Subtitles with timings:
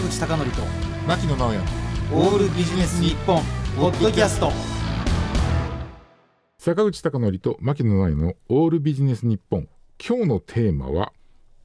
[0.00, 0.62] 坂口孝則と
[1.06, 1.58] 牧野直哉。
[2.14, 3.42] オールビジネス日本
[3.76, 4.50] ポッドキャスト。
[6.56, 9.68] 坂口孝則と牧野直哉のオールビジネス日本。
[10.02, 11.12] 今日のテーマは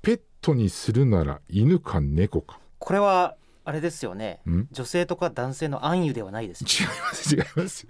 [0.01, 2.59] ペットにするなら犬か猫か。
[2.79, 4.41] これはあれですよね。
[4.45, 4.67] ん？
[4.69, 7.87] 女性とか男性の暗喩ではないです違います違います。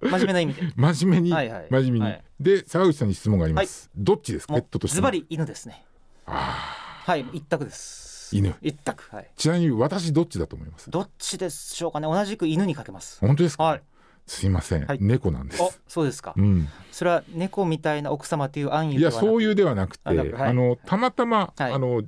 [0.00, 0.62] 真面目な意味で。
[0.74, 1.66] 真面目に、はいはい。
[1.68, 2.24] 真面目に、はい。
[2.40, 4.54] で坂口さんに質問があります、どっちですか？
[4.54, 5.84] ペットとしてズバリ犬ですね。
[6.24, 8.54] あはい一択です犬。
[8.62, 9.04] 一択。
[9.14, 9.30] はい。
[9.36, 10.90] ちなみに私どっちだと思います？
[10.90, 12.06] どっちでしょうかね？
[12.06, 13.18] 同じく犬にかけます。
[13.20, 13.82] 本当ですか、はい。
[14.26, 14.98] すいません、はい。
[15.00, 15.62] 猫なんです。
[15.62, 16.34] おそうですか。
[16.36, 20.12] うん、それは猫みたいな奥様という暗喩いやそうういうではなくて、あ
[20.52, 21.72] のたまたま、はい。
[21.72, 22.02] あの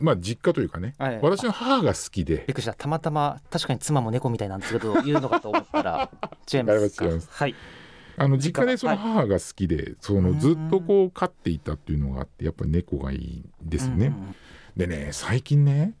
[0.00, 1.20] まあ実家というかね、はい。
[1.20, 2.36] 私の母が好きで。
[2.36, 2.74] びっくりした。
[2.74, 6.10] たまたま確かに妻も猫みたいなんですけど言うのかと思ったら
[6.52, 7.06] 違いますすか？
[7.06, 7.54] 違いますはい。
[8.20, 14.06] あの実家でその母が好きで、そのずっとこう飼っていたっていうのがあってやっぱり猫がいいんですよね。
[14.06, 14.34] うんうんうん
[14.78, 15.94] でね最近ね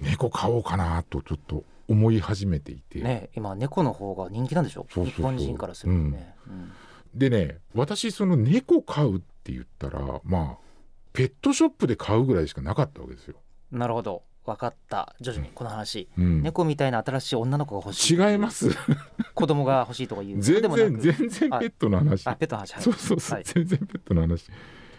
[0.00, 4.86] 猫飼おうかなとちょっと思い始めていて、ね今猫の方が人気なんでしょ？
[4.90, 5.16] そうそうそう。
[5.16, 6.72] 日本人からするとね、うん。
[7.14, 10.66] でね私その猫飼うって言ったらまあ
[11.12, 13.36] ペットショップで買うぐらいしかなかったわけですよ。
[13.72, 14.22] なるほど。
[14.44, 15.16] 分かった。
[15.20, 18.14] 徐々にこの話、うん、猫みたいな新しい女の子が欲しい。
[18.14, 18.70] 違います。
[19.34, 20.42] 子供が欲しいとか言う。
[20.42, 22.26] 全然全然ペットの話。
[22.28, 22.74] あペットの話。
[22.74, 23.44] はいそうそうそう、はい。
[23.44, 24.44] 全然ペットの話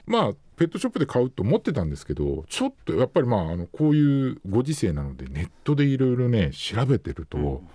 [0.07, 7.67] まあペットショップで買うと思ってたんですけどちょっとやっぱりまああのこういうご時世なのでネットでいろいろね調べてると、うん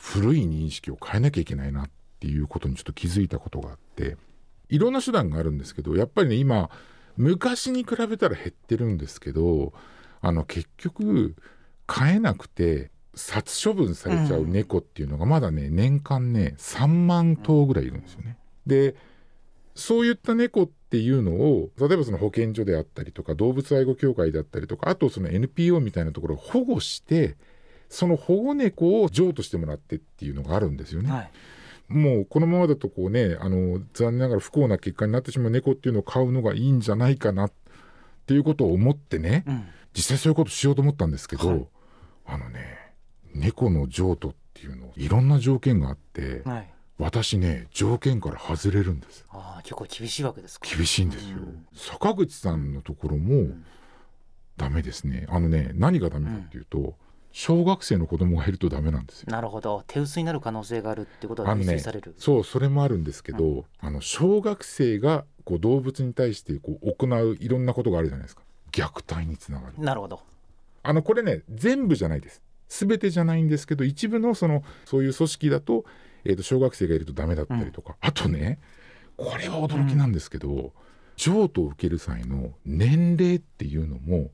[0.00, 4.16] 古い認識を変えなきゃいけないなっていうことにちょっと気づいたことがあって
[4.68, 6.70] いろんな手段があるんですけどやっぱりね今
[7.16, 9.72] 昔に比べたら減ってるんですけど
[10.22, 11.36] あの結局
[11.86, 18.38] 飼えなくて殺処分されちゃう猫っていうのがまだね年間ね3万頭ぐらいいるんですよね。
[18.66, 18.94] で
[19.80, 27.36] そういった猫っていうのを例えばその保健所であったりとか動物愛護協会であったりとかあとその NPO みたいなところを保護して
[27.88, 31.10] その保護猫を譲渡してもらってっていうのがあるんですよね。
[31.10, 31.30] はい。
[31.88, 37.52] もうこのままだとこうねあの残念ながら不幸な結果になってしまう猫っていうのを飼うのがいいんじゃないかなっ
[38.26, 39.66] ていうことを思ってねうん。
[39.92, 41.66] 実際そういうことしようと思ったんですけど、はい。
[42.26, 42.92] あのね
[43.34, 46.70] 猫の譲渡っていうのいろんな条件があってはい
[47.00, 49.24] 私ね条件から外れるんです。
[49.30, 50.68] ああ結構厳しいわけですか。
[50.68, 51.66] 厳しいんですよ、うん。
[51.74, 53.64] 坂口さんのところもん。
[54.56, 55.26] ダメですね。
[55.30, 56.94] あのね何がダメかっていうと、
[57.32, 59.32] 小学生の子供がいるとダメなんですよ。
[59.32, 59.84] なるほど。
[59.86, 68.42] 手薄になる可能性があるってことがあのね認識される、そうそれもあるんですけど、あの小学生がこう動物に対してこう行ういろんなことがあるじゃないですか。
[68.72, 69.74] 虐待につながる。
[69.78, 70.20] なるほど。
[70.82, 72.42] あのこれね全部じゃないです。
[72.68, 75.84] 全てじゃないんですけど一部のそのそういう組織だと,、
[76.24, 78.58] えーと小学生がいるとダメだったりとか、あとね
[79.16, 80.72] これは驚きなんですけど、
[81.16, 84.30] 譲渡を受ける際の年齢っていうのも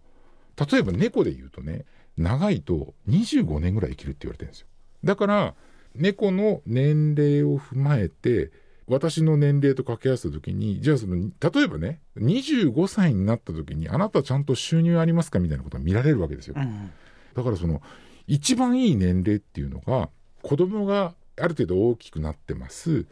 [0.70, 1.84] 例えば猫で言うとね
[2.16, 4.66] 長いと25年ぐらい生きるって言われてるんですよ。
[5.04, 5.54] だから
[5.94, 8.52] 猫の年齢を踏まえて
[8.86, 16.54] 私の年齢と掛け合わせた時にじゃあその例えばね25歳になった時にあなたちゃんと収入ありますかみたいなことが見られるわけですよ。
[16.56, 16.92] うん。
[17.34, 17.82] だからその
[18.28, 20.08] 一番いい年齢っていうのが
[20.42, 23.06] 子供がある程度大きくなってます。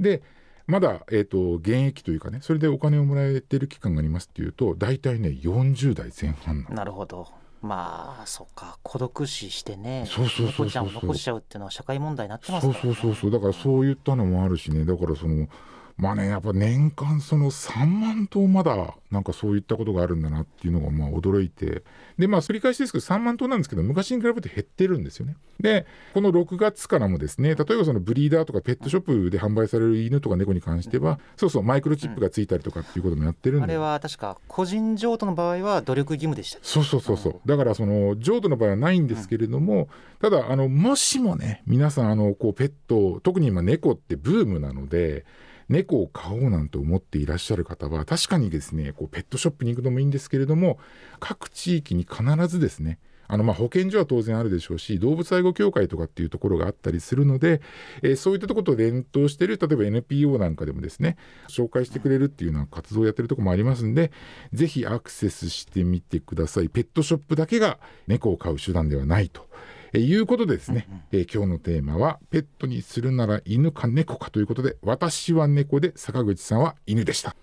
[0.00, 0.22] で
[0.66, 7.28] まだ、えー、と現役というかねそれでお金をもらえてる期間がありますっていうと大体ね40代前半なるほど。
[7.62, 8.78] まあそっか。
[8.82, 13.30] 孤独死してねそうそうそうそう猫ちゃんを残しちゃうっていうのは社会問題になってますそうから、ね、そうそうそう。
[13.30, 14.84] だからそういったのもあるしね。
[14.84, 15.48] だからその
[15.96, 21.82] まあねやっぱ年間その3万頭まだなんかそういったことがあるんだなっていうのがまあ驚いて。
[22.18, 25.36] でまあ繰り返しですけど3万頭なんですけど昔に比べて減ってるんですよね。
[25.60, 33.64] でこの6月からもですね例えばそのブリーダーとかペットショップで販売される犬とか猫に関してはそうそうマイクロチップがついたりとかっていうこともやってるんで。
[33.64, 37.40] あれは確か個人譲渡の場合は努力義務でしたそうそうそうそう。
[37.46, 39.88] だからその譲渡の場合はないんですけれども、
[40.20, 45.26] ただあのもしもね皆さんあのこうペット特に今猫ってブームなので
[45.68, 50.78] 猫を飼おうなんて思っていらっしゃる方は確かにですねこうペットショップに行くのもいいんですけれども
[51.20, 52.98] 各地域に必ずですね
[53.28, 57.60] あのま保健所は当然あるでしょうし動物愛護協会とかっていうところがあったりするので、
[58.02, 61.16] えーそういったところと連動している例えば NPO なんかでもですね
[61.48, 64.10] 紹介してくれるっていうような活動をやってるところもありますんで
[64.52, 69.46] ぜひアクセスしてみてくださいペットショップだけが猫を飼う手段ではないと。
[69.92, 77.36] えーいうことでですね、えー今日のテーマはペットにするなら犬か猫かということで私は猫で坂口さんは犬でした。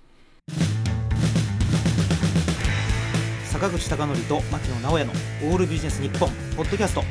[3.45, 5.13] 坂口孝則と牧野直哉の
[5.43, 7.03] オールビジネス日本ポッドキャスト。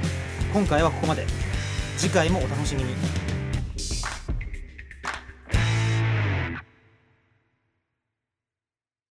[0.53, 1.25] 今回はここまで。
[1.97, 2.95] 次回もお楽しみに